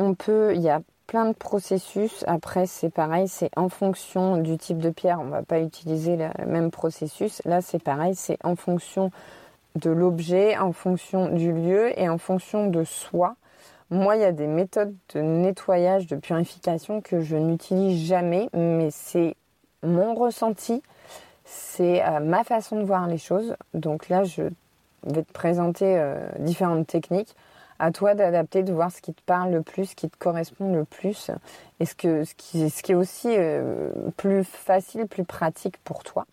On 0.00 0.14
peut, 0.14 0.54
il 0.56 0.60
y 0.60 0.70
a 0.70 0.80
plein 1.06 1.26
de 1.26 1.32
processus. 1.32 2.24
Après, 2.26 2.66
c'est 2.66 2.90
pareil, 2.90 3.28
c'est 3.28 3.50
en 3.56 3.68
fonction 3.68 4.36
du 4.36 4.58
type 4.58 4.78
de 4.78 4.90
pierre. 4.90 5.20
On 5.20 5.26
ne 5.26 5.30
va 5.30 5.42
pas 5.42 5.60
utiliser 5.60 6.16
le 6.16 6.46
même 6.46 6.70
processus. 6.70 7.40
Là, 7.44 7.62
c'est 7.62 7.82
pareil, 7.82 8.14
c'est 8.14 8.38
en 8.44 8.56
fonction 8.56 9.10
de 9.76 9.90
l'objet, 9.90 10.56
en 10.56 10.72
fonction 10.72 11.28
du 11.28 11.52
lieu 11.52 11.98
et 11.98 12.08
en 12.08 12.18
fonction 12.18 12.66
de 12.66 12.84
soi. 12.84 13.36
Moi, 13.90 14.16
il 14.16 14.22
y 14.22 14.24
a 14.24 14.32
des 14.32 14.46
méthodes 14.46 14.94
de 15.14 15.20
nettoyage, 15.20 16.06
de 16.06 16.16
purification 16.16 17.00
que 17.00 17.20
je 17.20 17.36
n'utilise 17.36 18.06
jamais, 18.06 18.48
mais 18.52 18.90
c'est 18.90 19.36
mon 19.82 20.14
ressenti, 20.14 20.82
c'est 21.44 22.04
euh, 22.04 22.20
ma 22.20 22.44
façon 22.44 22.76
de 22.76 22.84
voir 22.84 23.06
les 23.06 23.18
choses. 23.18 23.56
Donc 23.74 24.08
là, 24.08 24.24
je 24.24 24.42
vais 25.04 25.22
te 25.22 25.32
présenter 25.32 26.02
différentes 26.38 26.86
techniques 26.86 27.34
à 27.78 27.92
toi 27.92 28.14
d'adapter, 28.14 28.62
de 28.62 28.72
voir 28.72 28.90
ce 28.90 29.00
qui 29.00 29.14
te 29.14 29.22
parle 29.22 29.52
le 29.52 29.62
plus, 29.62 29.86
ce 29.86 29.94
qui 29.94 30.10
te 30.10 30.16
correspond 30.18 30.72
le 30.74 30.84
plus, 30.84 31.30
et 31.80 31.84
ce 31.86 31.94
qui 31.94 32.92
est 32.92 32.94
aussi 32.94 33.28
euh, 33.28 33.90
plus 34.16 34.44
facile, 34.44 35.06
plus 35.06 35.24
pratique 35.24 35.78
pour 35.84 36.02
toi? 36.02 36.26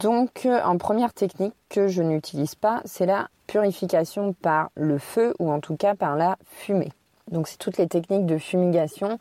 Donc, 0.00 0.44
euh, 0.44 0.60
en 0.62 0.76
première 0.76 1.14
technique 1.14 1.54
que 1.70 1.88
je 1.88 2.02
n'utilise 2.02 2.54
pas, 2.54 2.82
c'est 2.84 3.06
la 3.06 3.28
purification 3.46 4.34
par 4.34 4.70
le 4.74 4.98
feu 4.98 5.34
ou 5.38 5.50
en 5.50 5.60
tout 5.60 5.76
cas 5.76 5.94
par 5.94 6.16
la 6.16 6.36
fumée. 6.44 6.92
Donc, 7.30 7.48
c'est 7.48 7.56
toutes 7.56 7.78
les 7.78 7.88
techniques 7.88 8.26
de 8.26 8.36
fumigation 8.36 9.18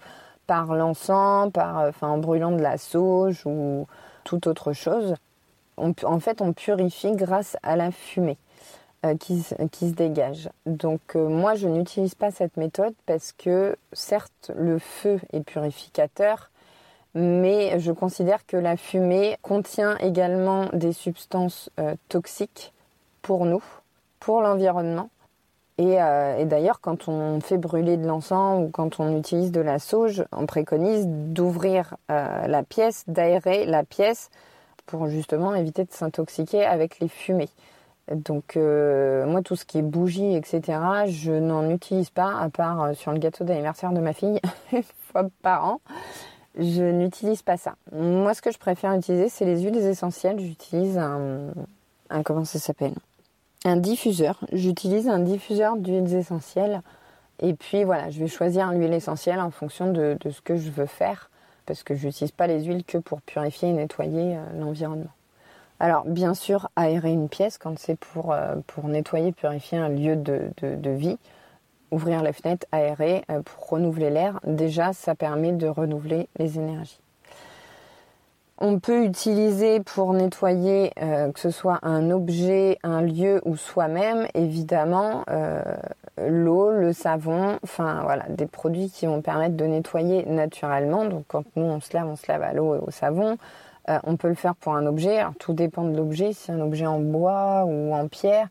par 0.48 0.76
l'encens, 0.76 1.52
par, 1.52 1.80
euh, 1.80 1.92
en 2.02 2.18
brûlant 2.18 2.52
de 2.52 2.62
la 2.62 2.78
sauge 2.78 3.44
ou 3.46 3.88
toute 4.24 4.48
autre 4.48 4.74
chose. 4.74 5.16
en 5.78 6.20
fait, 6.20 6.42
on 6.42 6.54
purifie 6.54 7.16
grâce 7.16 7.58
à 7.64 7.76
la 7.76 7.92
fumée. 7.92 8.38
Euh, 9.06 9.16
qui, 9.18 9.42
se 9.42 9.94
dégage. 9.94 10.50
Donc 10.66 11.16
moi, 11.16 11.54
je 11.54 11.68
n'utilise 11.68 12.16
pas 12.16 12.32
cette 12.32 12.58
méthode 12.58 12.94
parce 13.06 13.34
que 13.34 13.76
certes, 13.94 14.52
le 14.56 14.80
feu 14.80 15.20
est 15.32 15.42
purificateur, 15.42 16.50
mais 17.16 17.80
je 17.80 17.92
considère 17.92 18.46
que 18.46 18.58
la 18.58 18.78
fumée 18.78 19.38
contient 19.42 19.98
également 19.98 20.68
des 20.74 20.94
substances 20.94 21.70
euh, 21.80 21.96
toxiques 22.10 22.74
pour 23.22 23.46
nous, 23.46 23.64
pour 24.20 24.42
l'environnement. 24.42 25.10
Et, 25.78 25.96
et 25.96 26.46
d'ailleurs, 26.46 26.80
quand 26.80 27.10
on 27.10 27.42
fait 27.42 27.58
brûler 27.58 27.98
de 27.98 28.08
l'encens 28.08 28.64
ou 28.64 28.70
quand 28.70 29.02
on 29.02 29.18
utilise 29.18 29.52
de 29.52 29.60
la 29.60 29.78
sauge, 29.78 30.24
on 30.32 30.46
préconise 30.46 31.06
d'ouvrir 31.06 31.96
la 32.08 32.64
pièce, 32.64 33.04
d'aérer 33.08 33.66
la 33.66 33.84
pièce 33.84 34.30
pour 34.86 35.10
justement 35.10 35.54
éviter 35.54 35.84
de 35.84 35.92
s'intoxiquer 35.92 36.64
avec 36.64 37.00
les 37.00 37.10
fumées. 37.10 37.50
Donc 38.12 38.56
euh, 38.56 39.26
moi 39.26 39.42
tout 39.42 39.56
ce 39.56 39.66
qui 39.66 39.80
est 39.80 39.82
bougies, 39.82 40.36
etc., 40.36 40.80
je 41.08 41.32
n'en 41.32 41.70
utilise 41.70 42.12
pas 42.12 42.38
à 42.40 42.50
part 42.50 42.82
euh, 42.84 42.94
sur 42.94 43.12
le 43.12 43.18
gâteau 43.18 43.44
d'anniversaire 43.44 43.92
de 43.94 44.00
ma 44.00 44.14
fille 44.14 44.40
une 44.72 44.84
fois 45.12 45.24
par 45.42 45.66
an. 45.66 45.82
Je 46.58 46.84
n'utilise 46.84 47.42
pas 47.42 47.58
ça. 47.58 47.76
Moi 47.92 48.34
ce 48.34 48.42
que 48.42 48.52
je 48.52 48.58
préfère 48.58 48.94
utiliser 48.94 49.30
c'est 49.30 49.46
les 49.46 49.62
huiles 49.62 49.78
essentielles. 49.78 50.40
J'utilise 50.40 50.98
un, 50.98 51.52
comment 52.24 52.46
ça 52.46 52.60
s'appelle? 52.60 52.94
Un 53.66 53.78
diffuseur. 53.78 54.40
J'utilise 54.52 55.08
un 55.08 55.20
diffuseur 55.20 55.78
d'huiles 55.78 56.14
essentielles. 56.14 56.82
Et 57.42 57.54
puis 57.54 57.84
voilà, 57.84 58.10
je 58.10 58.20
vais 58.20 58.28
choisir 58.28 58.72
l'huile 58.72 58.94
essentielle 58.94 59.40
en 59.40 59.52
fonction 59.52 59.92
de, 59.92 60.18
ce 60.30 60.42
que 60.42 60.56
je 60.56 60.72
veux 60.72 60.86
faire 60.86 61.30
parce 61.66 61.84
que 61.84 61.96
je 61.96 62.08
n'utilise 62.08 62.32
pas 62.32 62.48
les 62.48 62.64
huiles 62.64 62.84
que 62.84 62.98
pour 62.98 63.22
purifier 63.22 63.70
et 63.70 63.74
nettoyer 63.74 64.38
euh, 64.38 64.60
l'environnement. 64.60 65.10
Alors, 65.80 66.06
bien 66.06 66.34
sûr, 66.34 66.70
aérer 66.76 67.12
une 67.12 67.28
pièce 67.28 67.58
quand 67.58 67.78
c'est 67.78 67.98
pour, 67.98 68.32
euh, 68.32 68.56
pour 68.68 68.88
nettoyer, 68.88 69.32
purifier 69.32 69.78
un 69.78 69.90
lieu 69.90 70.16
de, 70.16 70.90
vie. 70.90 71.18
Ouvrir 71.96 72.22
les 72.22 72.34
fenêtres, 72.34 72.68
aérer 72.72 73.24
euh, 73.32 73.42
pour 73.42 73.70
renouveler 73.70 74.10
l'air. 74.10 74.40
Déjà, 74.46 74.94
ça 74.94 75.16
permet 75.16 75.54
de 75.54 75.68
renouveler 75.68 76.28
les 76.38 76.58
énergies. 76.58 77.00
On 78.58 78.80
peut 78.80 79.04
utiliser 79.04 79.80
pour 79.82 80.14
nettoyer, 80.14 80.92
euh, 81.02 81.32
que 81.32 81.40
ce 81.40 81.50
soit 81.50 81.80
un 81.82 82.12
objet, 82.12 82.80
un 82.84 83.02
lieu 83.02 83.42
ou 83.46 83.58
soi-même, 83.58 84.28
évidemment, 84.34 85.26
l'eau, 86.18 86.72
le 86.72 86.94
savon, 86.94 87.60
enfin 87.64 88.02
voilà, 88.04 88.26
des 88.30 88.46
produits 88.46 88.90
qui 88.90 89.06
vont 89.08 89.22
permettre 89.22 89.58
de 89.58 89.66
nettoyer 89.66 90.26
naturellement. 90.26 91.06
Donc 91.06 91.26
quand 91.28 91.44
nous 91.58 91.66
on 91.66 91.82
se 91.82 91.94
lave, 91.94 92.08
on 92.08 92.16
se 92.16 92.30
lave 92.30 92.44
à 92.44 92.54
l'eau 92.54 92.76
et 92.76 92.80
au 92.80 92.92
savon. 92.92 93.38
Euh, 93.90 94.00
on 94.04 94.18
peut 94.18 94.28
le 94.28 94.36
faire 94.36 94.56
pour 94.56 94.76
un 94.76 94.86
objet. 94.86 95.20
Alors, 95.20 95.36
tout 95.38 95.54
dépend 95.54 95.84
de 95.84 95.96
l'objet. 95.96 96.34
Si 96.34 96.52
un 96.52 96.60
objet 96.60 96.88
en 96.88 97.00
bois 97.00 97.66
ou 97.66 97.94
en 97.94 98.08
pierre, 98.08 98.48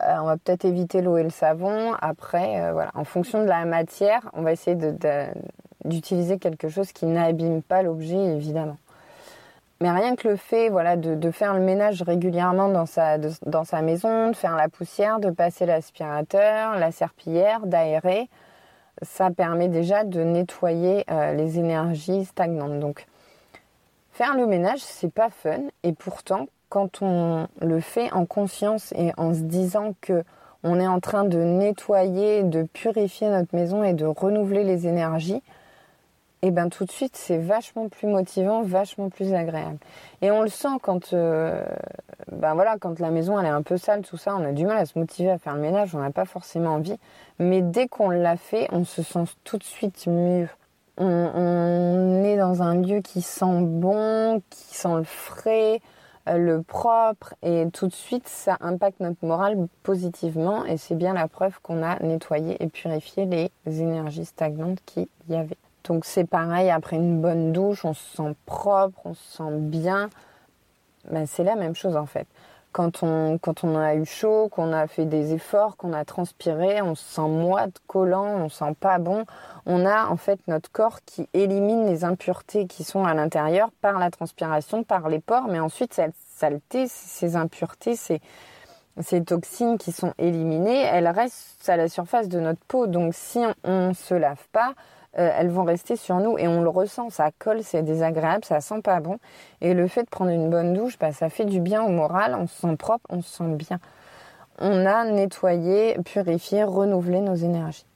euh, 0.00 0.16
on 0.20 0.24
va 0.24 0.36
peut-être 0.36 0.64
éviter 0.64 1.02
l'eau 1.02 1.16
et 1.16 1.22
le 1.22 1.30
savon. 1.30 1.94
Après, 2.00 2.60
euh, 2.60 2.86
en 2.94 3.04
fonction 3.04 3.42
de 3.42 3.48
la 3.48 3.64
matière, 3.64 4.30
on 4.32 4.42
va 4.42 4.52
essayer 4.52 4.76
d'utiliser 5.84 6.38
quelque 6.38 6.68
chose 6.68 6.92
qui 6.92 7.06
n'abîme 7.06 7.62
pas 7.62 7.82
l'objet, 7.82 8.16
évidemment. 8.16 8.76
Mais 9.80 9.90
rien 9.90 10.16
que 10.16 10.28
le 10.28 10.36
fait 10.36 10.70
de, 10.70 11.30
faire 11.30 11.52
le 11.54 11.60
ménage 11.60 12.02
régulièrement 12.02 12.68
dans 12.68 12.86
sa, 12.86 13.18
dans 13.18 13.64
sa 13.64 13.82
maison, 13.82 14.30
de 14.30 14.36
faire 14.36 14.56
la 14.56 14.68
poussière, 14.68 15.20
de 15.20 15.30
passer 15.30 15.66
l'aspirateur, 15.66 16.78
la 16.78 16.90
serpillière, 16.90 17.66
d'aérer, 17.66 18.30
ça 19.02 19.30
permet 19.30 19.68
déjà 19.68 20.04
de 20.04 20.22
nettoyer 20.22 21.04
les 21.34 21.58
énergies 21.58 22.24
stagnantes. 22.24 22.78
Donc, 22.78 23.06
Faire 24.14 24.36
le 24.36 24.46
ménage, 24.46 24.78
c'est 24.78 25.12
pas 25.12 25.28
fun 25.28 25.58
et 25.82 25.92
pourtant, 25.92 26.46
quand 26.68 27.02
on 27.02 27.48
le 27.60 27.80
fait 27.80 28.12
en 28.12 28.26
conscience 28.26 28.92
et 28.96 29.12
en 29.16 29.34
se 29.34 29.40
disant 29.40 29.94
que 30.00 30.24
on 30.62 30.80
est 30.80 30.86
en 30.86 30.98
train 30.98 31.24
de 31.24 31.38
nettoyer, 31.38 32.42
de 32.42 32.62
purifier 32.62 33.28
notre 33.28 33.54
maison 33.54 33.84
et 33.84 33.92
de 33.92 34.06
renouveler 34.06 34.64
les 34.64 34.86
énergies, 34.86 35.42
et 36.42 36.48
eh 36.48 36.50
ben 36.50 36.68
tout 36.68 36.84
de 36.84 36.90
suite 36.90 37.16
c'est 37.16 37.38
vachement 37.38 37.88
plus 37.88 38.06
motivant, 38.06 38.62
vachement 38.62 39.08
plus 39.08 39.32
agréable. 39.32 39.78
Et 40.20 40.30
on 40.30 40.42
le 40.42 40.48
sent 40.48 40.76
quand, 40.82 41.14
euh, 41.14 41.64
ben 42.32 42.54
voilà, 42.54 42.76
quand 42.78 42.98
la 42.98 43.10
maison 43.10 43.38
elle 43.38 43.46
est 43.46 43.50
un 43.50 43.62
peu 43.62 43.78
sale, 43.78 44.02
tout 44.02 44.18
ça, 44.18 44.36
on 44.36 44.44
a 44.44 44.52
du 44.52 44.66
mal 44.66 44.76
à 44.76 44.84
se 44.84 44.98
motiver 44.98 45.30
à 45.30 45.38
faire 45.38 45.54
le 45.54 45.60
ménage, 45.60 45.94
on 45.94 46.00
n'a 46.00 46.10
pas 46.10 46.26
forcément 46.26 46.74
envie. 46.74 46.98
Mais 47.38 47.62
dès 47.62 47.88
qu'on 47.88 48.10
l'a 48.10 48.36
fait, 48.36 48.68
on 48.72 48.84
se 48.84 49.02
sent 49.02 49.24
tout 49.44 49.56
de 49.56 49.64
suite 49.64 50.06
mieux 50.06 50.48
on, 50.96 52.22
est 52.24 52.36
dans 52.36 52.62
un 52.62 52.80
lieu 52.80 53.00
qui 53.00 53.22
sent 53.22 53.60
bon, 53.62 54.42
qui 54.50 54.74
sent 54.74 54.96
le 54.96 55.04
frais, 55.04 55.80
le 56.26 56.62
propre, 56.62 57.34
et 57.42 57.66
tout 57.72 57.86
de 57.86 57.92
suite 57.92 58.28
ça 58.28 58.56
impacte 58.60 59.00
notre 59.00 59.24
morale 59.24 59.66
positivement, 59.82 60.64
et 60.64 60.76
c'est 60.76 60.94
bien 60.94 61.12
la 61.12 61.28
preuve 61.28 61.60
qu'on 61.60 61.82
a 61.82 61.98
nettoyé 62.02 62.62
et 62.62 62.68
purifié 62.68 63.26
les 63.26 63.80
énergies 63.80 64.24
stagnantes 64.24 64.78
qu'il 64.86 65.08
y 65.28 65.34
avait. 65.34 65.58
Donc 65.84 66.04
c'est 66.04 66.24
pareil, 66.24 66.70
après 66.70 66.96
une 66.96 67.20
bonne 67.20 67.52
douche, 67.52 67.84
on 67.84 67.92
se 67.92 68.16
sent 68.16 68.34
propre, 68.46 68.98
on 69.04 69.14
se 69.14 69.36
sent 69.36 69.58
bien. 69.58 70.08
Ben, 71.10 71.26
c'est 71.26 71.44
la 71.44 71.56
même 71.56 71.74
chose 71.74 71.96
en 71.96 72.06
fait 72.06 72.26
quand 72.74 73.04
on, 73.04 73.38
quand 73.38 73.62
on 73.62 73.78
a 73.78 73.94
eu 73.94 74.04
chaud, 74.04 74.48
qu'on 74.48 74.72
a 74.72 74.88
fait 74.88 75.04
des 75.04 75.32
efforts, 75.32 75.76
qu'on 75.76 75.92
a 75.92 76.04
transpiré, 76.04 76.82
on 76.82 76.96
se 76.96 77.04
sent 77.04 77.28
moite, 77.28 77.76
collant, 77.86 78.26
on 78.26 78.48
se 78.48 78.58
sent 78.58 78.74
pas 78.80 78.98
bon. 78.98 79.24
On 79.64 79.86
a 79.86 80.08
en 80.08 80.16
fait 80.16 80.40
notre 80.48 80.72
corps 80.72 80.98
qui 81.06 81.28
élimine 81.34 81.86
les 81.86 82.02
impuretés 82.02 82.66
qui 82.66 82.82
sont 82.82 83.04
à 83.04 83.14
l'intérieur 83.14 83.70
par 83.80 84.00
la 84.00 84.10
transpiration, 84.10 84.82
par 84.82 85.08
les 85.08 85.20
pores, 85.20 85.46
mais 85.46 85.60
ensuite 85.60 85.94
cette 85.94 86.16
saleté, 86.34 86.88
ces 86.88 87.36
impuretés, 87.36 87.94
ces, 87.94 88.20
ces 89.00 89.22
toxines 89.22 89.78
qui 89.78 89.92
sont 89.92 90.12
éliminées, 90.18 90.80
elles 90.80 91.06
restent 91.06 91.68
à 91.68 91.76
la 91.76 91.88
surface 91.88 92.28
de 92.28 92.40
notre 92.40 92.64
peau. 92.66 92.88
Donc 92.88 93.14
si 93.14 93.38
on, 93.62 93.88
ne 93.90 93.94
se 93.94 94.14
lave 94.14 94.44
pas, 94.50 94.74
euh, 95.18 95.30
elles 95.36 95.50
vont 95.50 95.64
rester 95.64 95.96
sur 95.96 96.16
nous 96.16 96.38
et 96.38 96.48
on 96.48 96.62
le 96.62 96.68
ressent, 96.68 97.10
ça 97.10 97.30
colle, 97.38 97.62
c'est 97.62 97.82
désagréable, 97.82 98.44
ça 98.44 98.60
sent 98.60 98.80
pas 98.82 99.00
bon. 99.00 99.18
Et 99.60 99.74
le 99.74 99.86
fait 99.86 100.02
de 100.02 100.08
prendre 100.08 100.30
une 100.30 100.50
bonne 100.50 100.74
douche, 100.74 100.98
bah, 100.98 101.12
ça 101.12 101.28
fait 101.28 101.44
du 101.44 101.60
bien 101.60 101.82
au 101.82 101.88
moral, 101.88 102.36
on 102.38 102.46
se 102.46 102.60
sent 102.60 102.76
propre, 102.76 103.06
on 103.10 103.22
se 103.22 103.36
sent 103.36 103.54
bien. 103.54 103.78
On 104.58 104.86
a 104.86 105.04
nettoyé, 105.04 105.96
purifié, 106.04 106.64
renouvelé 106.64 107.20
nos 107.20 107.34
énergies. 107.34 107.86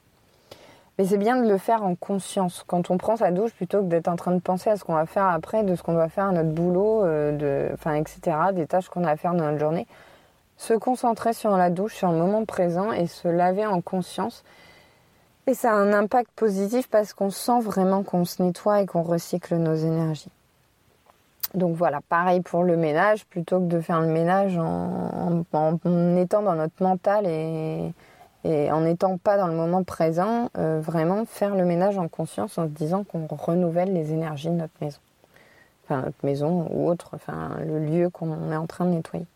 Mais 0.99 1.05
c'est 1.05 1.19
bien 1.19 1.41
de 1.41 1.49
le 1.49 1.59
faire 1.59 1.85
en 1.85 1.95
conscience. 1.95 2.65
Quand 2.67 2.91
on 2.91 2.99
prend 2.99 3.17
sa 3.17 3.31
douche, 3.31 3.53
plutôt 3.53 3.83
que 3.83 3.87
d'être 3.87 4.09
en 4.09 4.17
train 4.17 4.33
de 4.33 4.41
penser 4.41 4.69
à 4.69 4.77
ce 4.77 4.83
qu'on 4.83 4.95
va 4.95 5.07
faire 5.07 5.27
après, 5.27 5.63
de 5.63 5.77
ce 5.77 5.83
qu'on 5.83 5.93
doit 5.93 6.09
faire 6.09 6.27
à 6.27 6.33
notre 6.33 6.51
boulot, 6.51 7.05
euh, 7.05 7.33
de, 7.37 7.73
enfin, 7.73 7.95
etc., 7.95 8.37
des 8.53 8.67
tâches 8.67 8.89
qu'on 8.89 9.05
a 9.05 9.11
à 9.13 9.17
faire 9.17 9.35
dans 9.35 9.45
notre 9.45 9.61
journée, 9.61 9.87
se 10.57 10.75
concentrer 10.75 11.33
sur 11.33 11.57
la 11.57 11.71
douche, 11.71 11.95
sur 11.95 12.11
le 12.11 12.19
moment 12.19 12.45
présent 12.45 12.91
et 12.91 13.07
se 13.07 13.29
laver 13.29 13.65
en 13.65 13.81
conscience 13.81 14.43
et 15.49 15.55
ça 15.55 15.73
a 15.73 15.77
un 15.77 15.95
impact 15.95 16.31
positif 16.37 16.89
parce 16.89 17.15
qu'on 17.15 17.31
sent 17.31 17.61
vraiment 17.63 18.03
qu'on 18.03 18.27
se 18.27 18.43
nettoie 18.43 18.83
et 18.83 18.87
qu'on 18.87 19.03
recycle 19.03 19.57
nos 19.57 19.75
énergies. 19.75 20.29
Donc 21.55 21.75
voilà, 21.75 22.03
pareil 22.07 22.43
pour 22.43 22.65
le 22.65 22.77
ménage, 22.77 23.25
plutôt 23.25 23.59
que 23.59 23.65
de 23.65 23.81
faire 23.81 24.03
le 24.03 24.09
ménage 24.09 24.59
en, 24.59 25.43
étant 26.19 26.43
dans 26.43 26.55
notre 26.55 26.83
mental 26.83 27.27
et, 27.27 27.95
en 28.45 28.83
n'étant 28.83 29.17
pas 29.17 29.39
dans 29.39 29.47
le 29.47 29.55
moment 29.55 29.85
présent, 29.85 30.51
euh, 30.59 30.81
vraiment 30.83 31.25
faire 31.25 31.55
le 31.55 31.65
ménage 31.65 31.97
en 31.97 32.09
conscience 32.09 32.59
en 32.59 32.65
se 32.65 32.71
disant 32.71 33.05
qu'on 33.05 33.27
renouvelle 33.31 33.95
les 33.95 34.13
énergies 34.13 34.49
de 34.49 34.55
notre 34.55 34.75
maison. 34.83 35.01
Enfin, 35.85 36.03
notre 36.03 36.25
maison 36.25 36.69
ou 36.71 36.91
autre, 36.91 37.13
enfin, 37.15 37.57
le 37.67 37.79
lieu 37.79 38.11
qu'on 38.11 38.53
est 38.53 38.57
en 38.57 38.67
train 38.67 38.85
de 38.85 38.91
nettoyer. 38.91 39.27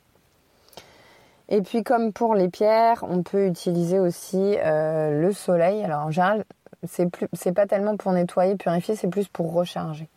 Et 1.53 1.61
puis 1.61 1.85
comme 1.85 2.15
pour 2.15 2.35
les 2.35 2.49
pierres, 2.49 3.05
on 3.07 3.23
peut 3.23 3.47
utiliser 3.47 4.01
aussi 4.01 4.57
euh, 4.65 5.21
le 5.21 5.33
soleil. 5.33 5.85
Alors 5.85 6.07
en 6.07 6.11
général, 6.11 6.45
c'est 6.83 7.11
plus, 7.11 7.29
pas 7.55 7.67
tellement 7.67 7.99
pour 7.99 8.13
nettoyer, 8.13 8.57
purifier, 8.57 8.97
c'est 8.97 9.09
plus 9.09 9.29
pour 9.29 9.53
recharger. 9.53 10.09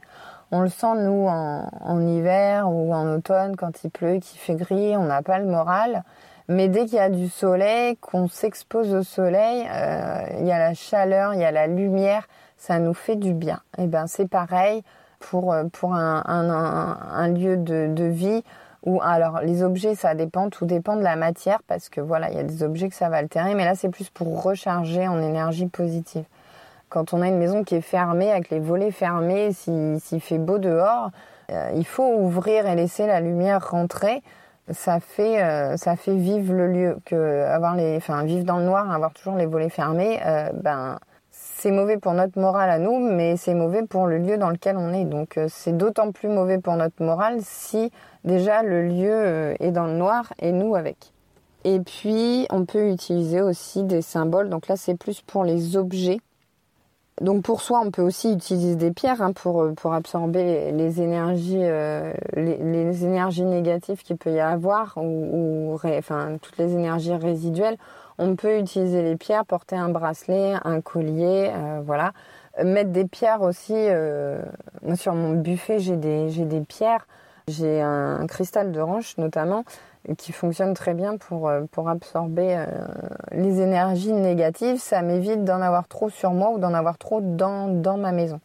On 0.52 0.62
le 0.62 0.70
sent 0.70 0.96
nous 0.96 1.28
en, 1.28 2.00
hiver 2.08 2.70
ou 2.70 2.94
en 2.94 3.14
automne 3.14 3.58
quand 3.58 3.84
il 3.84 3.92
pleut, 3.92 4.20
qu'il 4.20 4.40
fait 4.40 4.56
gris, 4.56 4.96
on 4.96 5.04
n'a 5.04 5.22
pas 5.22 5.38
le 5.40 5.46
moral. 5.46 6.06
Mais 6.48 6.70
dès 6.70 6.86
qu'il 6.86 6.96
y 6.96 7.00
a 7.00 7.10
du 7.10 7.28
soleil, 7.28 7.98
qu'on 7.98 8.30
s'expose 8.30 8.94
au 8.94 9.04
soleil, 9.04 9.68
euh, 9.70 10.22
il 10.40 10.46
y 10.46 10.54
a 10.54 10.60
la 10.60 10.74
chaleur, 10.74 11.34
il 11.34 11.42
y 11.42 11.46
a 11.46 11.52
la 11.52 11.68
lumière, 11.68 12.30
ça 12.56 12.80
nous 12.80 12.94
fait 12.94 13.18
du 13.18 13.34
bien. 13.34 13.60
Et 13.78 13.88
ben 13.88 14.08
c'est 14.08 14.30
pareil 14.30 14.84
pour 15.20 15.54
pour 15.74 15.96
un, 15.96 17.28
lieu 17.28 17.58
de 17.58 18.06
vie 18.06 18.42
ou 18.86 19.02
alors 19.02 19.42
les 19.42 19.64
objets, 19.64 19.96
ça 19.96 20.16
dépend, 20.16 20.50
tout 20.50 20.66
dépend 20.66 20.96
de 20.96 21.04
la 21.04 21.16
matière 21.16 21.60
parce 21.68 21.90
que 21.90 22.02
voilà, 22.02 22.30
il 22.30 22.38
y 22.38 22.40
a 22.40 22.44
des 22.44 22.64
objets 22.64 22.90
que 22.90 22.96
ça 22.96 23.10
va 23.10 23.18
altérer, 23.18 23.56
mais 23.56 23.66
là 23.66 23.76
c'est 23.76 23.90
plus 23.90 24.10
pour 24.10 24.44
recharger 24.44 25.08
en 25.08 25.22
énergie 25.22 25.68
positive. 25.68 26.26
Quand 26.90 27.14
on 27.14 27.22
a 27.22 27.28
une 27.28 27.38
maison 27.38 27.64
qui 27.64 27.76
est 27.76 27.82
fermée, 27.82 28.32
avec 28.32 28.50
les 28.50 28.60
volets 28.60 28.92
fermés, 28.92 29.52
s'il 29.52 30.22
fait 30.22 30.38
beau 30.38 30.60
dehors, 30.60 31.10
euh, 31.52 31.72
il 31.76 31.86
faut 31.86 32.16
ouvrir 32.16 32.68
et 32.68 32.76
laisser 32.76 33.08
la 33.08 33.20
lumière 33.20 33.70
rentrer. 33.70 34.22
Ça 34.72 35.00
fait, 35.00 35.44
euh, 35.44 35.78
ça 35.78 35.96
fait 35.96 36.16
vivre 36.16 36.54
le 36.54 36.68
lieu. 36.72 36.98
Que 37.06 37.44
avoir 37.44 37.76
les, 37.76 37.98
enfin, 37.98 38.24
vivre 38.24 38.46
dans 38.46 38.58
le 38.58 38.66
noir, 38.66 38.92
avoir 38.92 39.14
toujours 39.14 39.36
les 39.36 39.46
volets 39.46 39.70
fermés, 39.70 40.20
euh, 40.26 40.50
ben, 40.54 41.00
c'est 41.66 41.72
mauvais 41.72 41.98
pour 41.98 42.14
notre 42.14 42.40
morale 42.40 42.70
à 42.70 42.78
nous, 42.78 43.00
mais 43.00 43.38
c'est 43.38 43.56
mauvais 43.56 43.82
pour 43.82 44.06
le 44.06 44.20
lieu 44.20 44.38
dans 44.38 44.52
lequel 44.52 44.78
on 44.78 44.94
est. 44.94 45.04
Donc 45.04 45.40
c'est 45.48 45.76
d'autant 45.76 46.12
plus 46.12 46.30
mauvais 46.30 46.60
pour 46.60 46.76
notre 46.76 47.04
morale 47.04 47.40
si 47.42 47.92
déjà 48.24 48.62
le 48.62 48.88
lieu 48.88 49.56
est 49.60 49.72
dans 49.72 49.88
le 49.88 49.94
noir 49.94 50.32
et 50.38 50.52
nous 50.52 50.76
avec. 50.76 51.12
Et 51.64 51.80
puis 51.80 52.46
on 52.52 52.66
peut 52.66 52.92
utiliser 52.92 53.42
aussi 53.42 53.84
des 53.84 54.04
symboles. 54.04 54.50
Donc 54.50 54.68
là 54.68 54.76
c'est 54.76 54.94
plus 54.94 55.22
pour 55.22 55.44
les 55.44 55.76
objets 55.76 56.20
donc 57.22 57.44
pour 57.44 57.62
soi, 57.62 57.82
on 57.84 57.92
peut 57.92 58.02
aussi 58.02 58.34
utiliser 58.34 58.76
des 58.76 58.92
pierres 58.92 59.22
hein, 59.22 59.32
pour, 59.32 59.64
euh, 59.64 59.72
pour 59.72 59.94
absorber 59.94 60.74
les 60.74 61.02
énergies, 61.02 61.62
euh, 61.62 62.12
les, 62.36 63.06
énergies 63.06 63.46
négatives 63.46 64.04
qu'il 64.04 64.18
peut 64.18 64.34
y 64.34 64.42
avoir 64.42 64.98
ou, 64.98 65.80
enfin, 65.82 66.38
toutes 66.42 66.58
les 66.58 66.74
énergies 66.74 67.16
résiduelles. 67.16 67.78
On 68.18 68.36
peut 68.36 68.60
utiliser 68.60 69.02
les 69.02 69.16
pierres, 69.16 69.46
porter 69.46 69.76
un 69.76 69.90
bracelet, 69.90 70.54
un 70.64 70.82
collier, 70.82 71.52
euh, 71.54 71.82
voilà. 71.86 72.14
Mettre 72.64 72.92
des 72.92 73.06
pierres 73.06 73.42
aussi. 73.42 73.74
moi 74.82 74.96
sur 74.96 75.14
mon 75.14 75.34
buffet, 75.34 75.80
j'ai 75.80 75.98
des, 75.98 76.30
j'ai 76.30 76.46
des 76.46 76.62
pierres. 76.62 77.06
J'ai 77.48 77.82
un, 77.82 78.26
cristal 78.28 78.72
de 78.72 78.80
roche 78.80 79.18
notamment 79.18 79.66
qui 80.18 80.32
fonctionne 80.32 80.74
très 80.74 80.94
bien 80.94 81.18
pour, 81.18 81.48
euh, 81.50 81.62
absorber 81.88 82.56
euh, 82.58 82.66
les 83.32 83.62
énergies 83.62 84.14
négatives. 84.14 84.80
Ça 84.80 85.02
m'évite 85.02 85.44
d'en 85.44 85.62
avoir 85.62 85.88
trop 85.88 86.10
sur 86.10 86.32
moi 86.32 86.52
ou 86.52 86.60
d'en 86.60 86.74
avoir 86.74 86.98
trop 86.98 87.22
dans 87.22 87.98
ma 87.98 88.12
maison. 88.12 88.40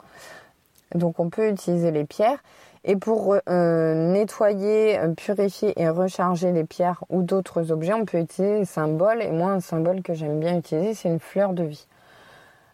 Donc 0.94 1.20
on 1.20 1.30
peut 1.30 1.48
utiliser 1.48 1.90
les 1.90 2.04
pierres. 2.04 2.42
Et 2.84 2.96
pour 2.96 3.36
euh, 3.48 4.12
nettoyer, 4.12 4.98
purifier 5.16 5.80
et 5.80 5.88
recharger 5.88 6.52
les 6.52 6.64
pierres 6.64 7.04
ou 7.10 7.22
d'autres 7.22 7.72
objets, 7.72 7.92
on 7.92 8.04
peut 8.04 8.18
utiliser 8.18 8.60
les 8.60 8.64
symboles. 8.64 9.22
Et 9.22 9.30
moi, 9.30 9.50
un 9.50 9.60
symbole 9.60 10.02
que 10.02 10.14
j'aime 10.14 10.40
bien 10.40 10.56
utiliser, 10.56 10.94
c'est 10.94 11.08
une 11.08 11.20
fleur 11.20 11.52
de 11.52 11.64
vie. 11.64 11.86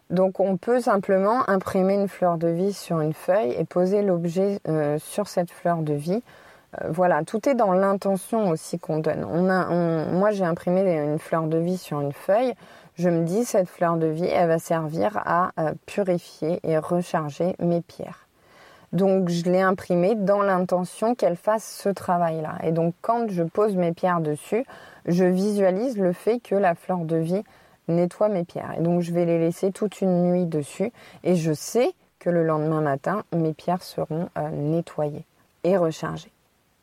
Donc 0.09 0.39
on 0.39 0.55
peut 0.55 0.79
simplement 0.79 1.49
imprimer 1.49 1.95
une 1.95 2.07
fleur 2.07 2.37
de 2.37 2.47
vie 2.47 2.71
sur 2.71 3.01
une 3.01 3.13
feuille 3.13 3.51
et 3.59 3.65
poser 3.65 4.01
l'objet 4.01 4.61
sur 4.99 5.27
cette 5.27 5.51
fleur 5.51 5.79
de 5.79 5.93
vie 5.93 6.23
euh, 6.81 6.87
voilà, 6.89 7.23
tout 7.23 7.47
est 7.47 7.55
dans 7.55 7.73
l'intention 7.73 8.49
aussi 8.49 8.79
qu'on 8.79 8.99
donne. 8.99 9.21
Moi, 10.11 10.31
j'ai 10.31 10.45
imprimé 10.45 10.81
une 10.97 11.19
fleur 11.19 11.47
de 11.47 11.57
vie 11.57 11.77
sur 11.77 12.01
une 12.01 12.13
feuille. 12.13 12.53
Je 12.95 13.09
me 13.09 13.23
dis, 13.23 13.45
cette 13.45 13.69
fleur 13.69 13.97
de 13.97 14.07
vie, 14.07 14.25
elle 14.25 14.47
va 14.47 14.59
servir 14.59 15.21
à 15.25 15.51
euh, 15.59 15.73
purifier 15.85 16.59
et 16.63 16.77
recharger 16.77 17.55
mes 17.59 17.81
pierres. 17.81 18.26
Donc, 18.93 19.29
je 19.29 19.43
l'ai 19.43 19.61
imprimée 19.61 20.15
dans 20.15 20.41
l'intention 20.41 21.13
qu'elle 21.13 21.35
fasse 21.35 21.65
ce 21.65 21.89
travail-là. 21.89 22.55
Et 22.63 22.71
donc, 22.71 22.93
quand 23.01 23.29
je 23.29 23.43
pose 23.43 23.75
mes 23.75 23.91
pierres 23.91 24.21
dessus, 24.21 24.65
je 25.05 25.25
visualise 25.25 25.97
le 25.97 26.13
fait 26.13 26.39
que 26.39 26.55
la 26.55 26.73
fleur 26.73 26.99
de 26.99 27.17
vie 27.17 27.43
nettoie 27.87 28.29
mes 28.29 28.43
pierres. 28.43 28.73
Et 28.77 28.81
donc, 28.81 29.01
je 29.01 29.11
vais 29.11 29.25
les 29.25 29.39
laisser 29.39 29.71
toute 29.71 30.01
une 30.01 30.31
nuit 30.31 30.45
dessus. 30.45 30.91
Et 31.23 31.35
je 31.35 31.53
sais 31.53 31.93
que 32.19 32.29
le 32.29 32.43
lendemain 32.43 32.81
matin, 32.81 33.23
mes 33.33 33.53
pierres 33.53 33.83
seront 33.83 34.29
euh, 34.37 34.49
nettoyées 34.49 35.25
et 35.63 35.77
rechargées. 35.77 36.31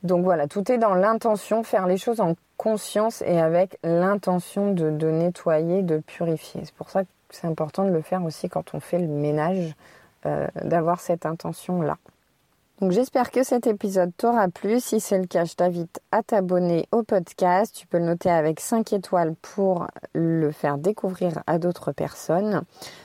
Donc 0.05 0.23
voilà, 0.23 0.47
tout 0.47 0.71
est 0.71 0.77
dans 0.77 0.95
l'intention, 0.95 1.63
faire 1.63 1.87
les 1.87 1.97
choses 1.97 2.21
en 2.21 2.35
conscience 2.59 3.23
et 3.23 3.41
avec 3.41 3.79
l'intention 3.83 4.73
de, 4.73 4.91
nettoyer, 4.91 5.83
de 5.83 5.99
purifier. 5.99 6.61
C'est 6.65 6.75
pour 6.75 6.91
ça 6.91 7.05
que 7.05 7.09
c'est 7.31 7.47
important 7.47 7.85
de 7.85 7.91
le 7.91 8.03
faire 8.03 8.23
aussi 8.23 8.51
quand 8.51 8.75
on 8.75 8.81
fait 8.81 8.99
le 8.99 9.09
ménage, 9.09 9.75
euh, 10.27 10.47
d'avoir 10.63 11.01
cette 11.01 11.27
intention-là. 11.27 11.99
Donc 12.81 12.91
j'espère 12.91 13.31
que 13.31 13.45
cet 13.45 13.69
épisode 13.69 14.11
t'aura 14.17 14.49
plu. 14.49 14.81
Si 14.81 14.99
c'est 14.99 15.19
le 15.19 15.27
cas, 15.27 15.45
je 15.45 15.55
t'invite 15.55 16.01
à 16.11 16.25
t'abonner 16.25 16.89
au 16.91 17.05
podcast. 17.05 17.73
Tu 17.75 17.87
peux 17.87 17.99
le 17.99 18.05
noter 18.05 18.31
avec 18.31 18.59
5 18.59 18.93
étoiles 18.93 19.35
pour 19.41 19.87
le 20.13 20.51
faire 20.51 20.77
découvrir 20.77 21.43
à 21.47 21.59
d'autres 21.59 21.93
personnes. 21.93 22.63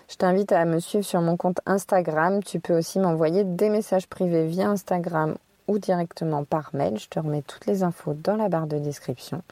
Je 0.10 0.15
t'invite 0.15 0.52
à 0.52 0.65
me 0.65 0.80
suivre 0.80 1.06
sur 1.06 1.22
mon 1.22 1.38
compte 1.38 1.62
Instagram. 1.67 2.41
Tu 2.43 2.60
peux 2.60 2.76
aussi 2.76 2.98
m'envoyer 2.98 3.43
des 3.43 3.70
messages 3.70 4.08
privés 4.08 4.48
via 4.48 4.67
Instagram 4.70 5.36
ou 5.67 5.78
directement 5.78 6.43
par 6.43 6.72
mail. 6.74 6.98
Je 6.98 7.08
te 7.08 7.20
remets 7.20 7.43
toutes 7.43 7.67
les 7.67 7.84
infos 7.84 8.15
dans 8.15 8.36
la 8.36 8.50
barre 8.50 8.67
de 8.67 8.80
description. 8.80 9.43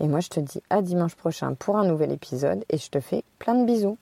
Et 0.00 0.08
moi, 0.08 0.18
je 0.18 0.30
te 0.30 0.40
dis 0.40 0.62
à 0.68 0.82
dimanche 0.82 1.14
prochain 1.14 1.54
pour 1.54 1.78
un 1.78 1.86
nouvel 1.86 2.10
épisode 2.10 2.64
et 2.70 2.76
je 2.76 2.90
te 2.90 2.98
fais 2.98 3.22
plein 3.38 3.54
de 3.54 3.64
bisous. 3.64 3.96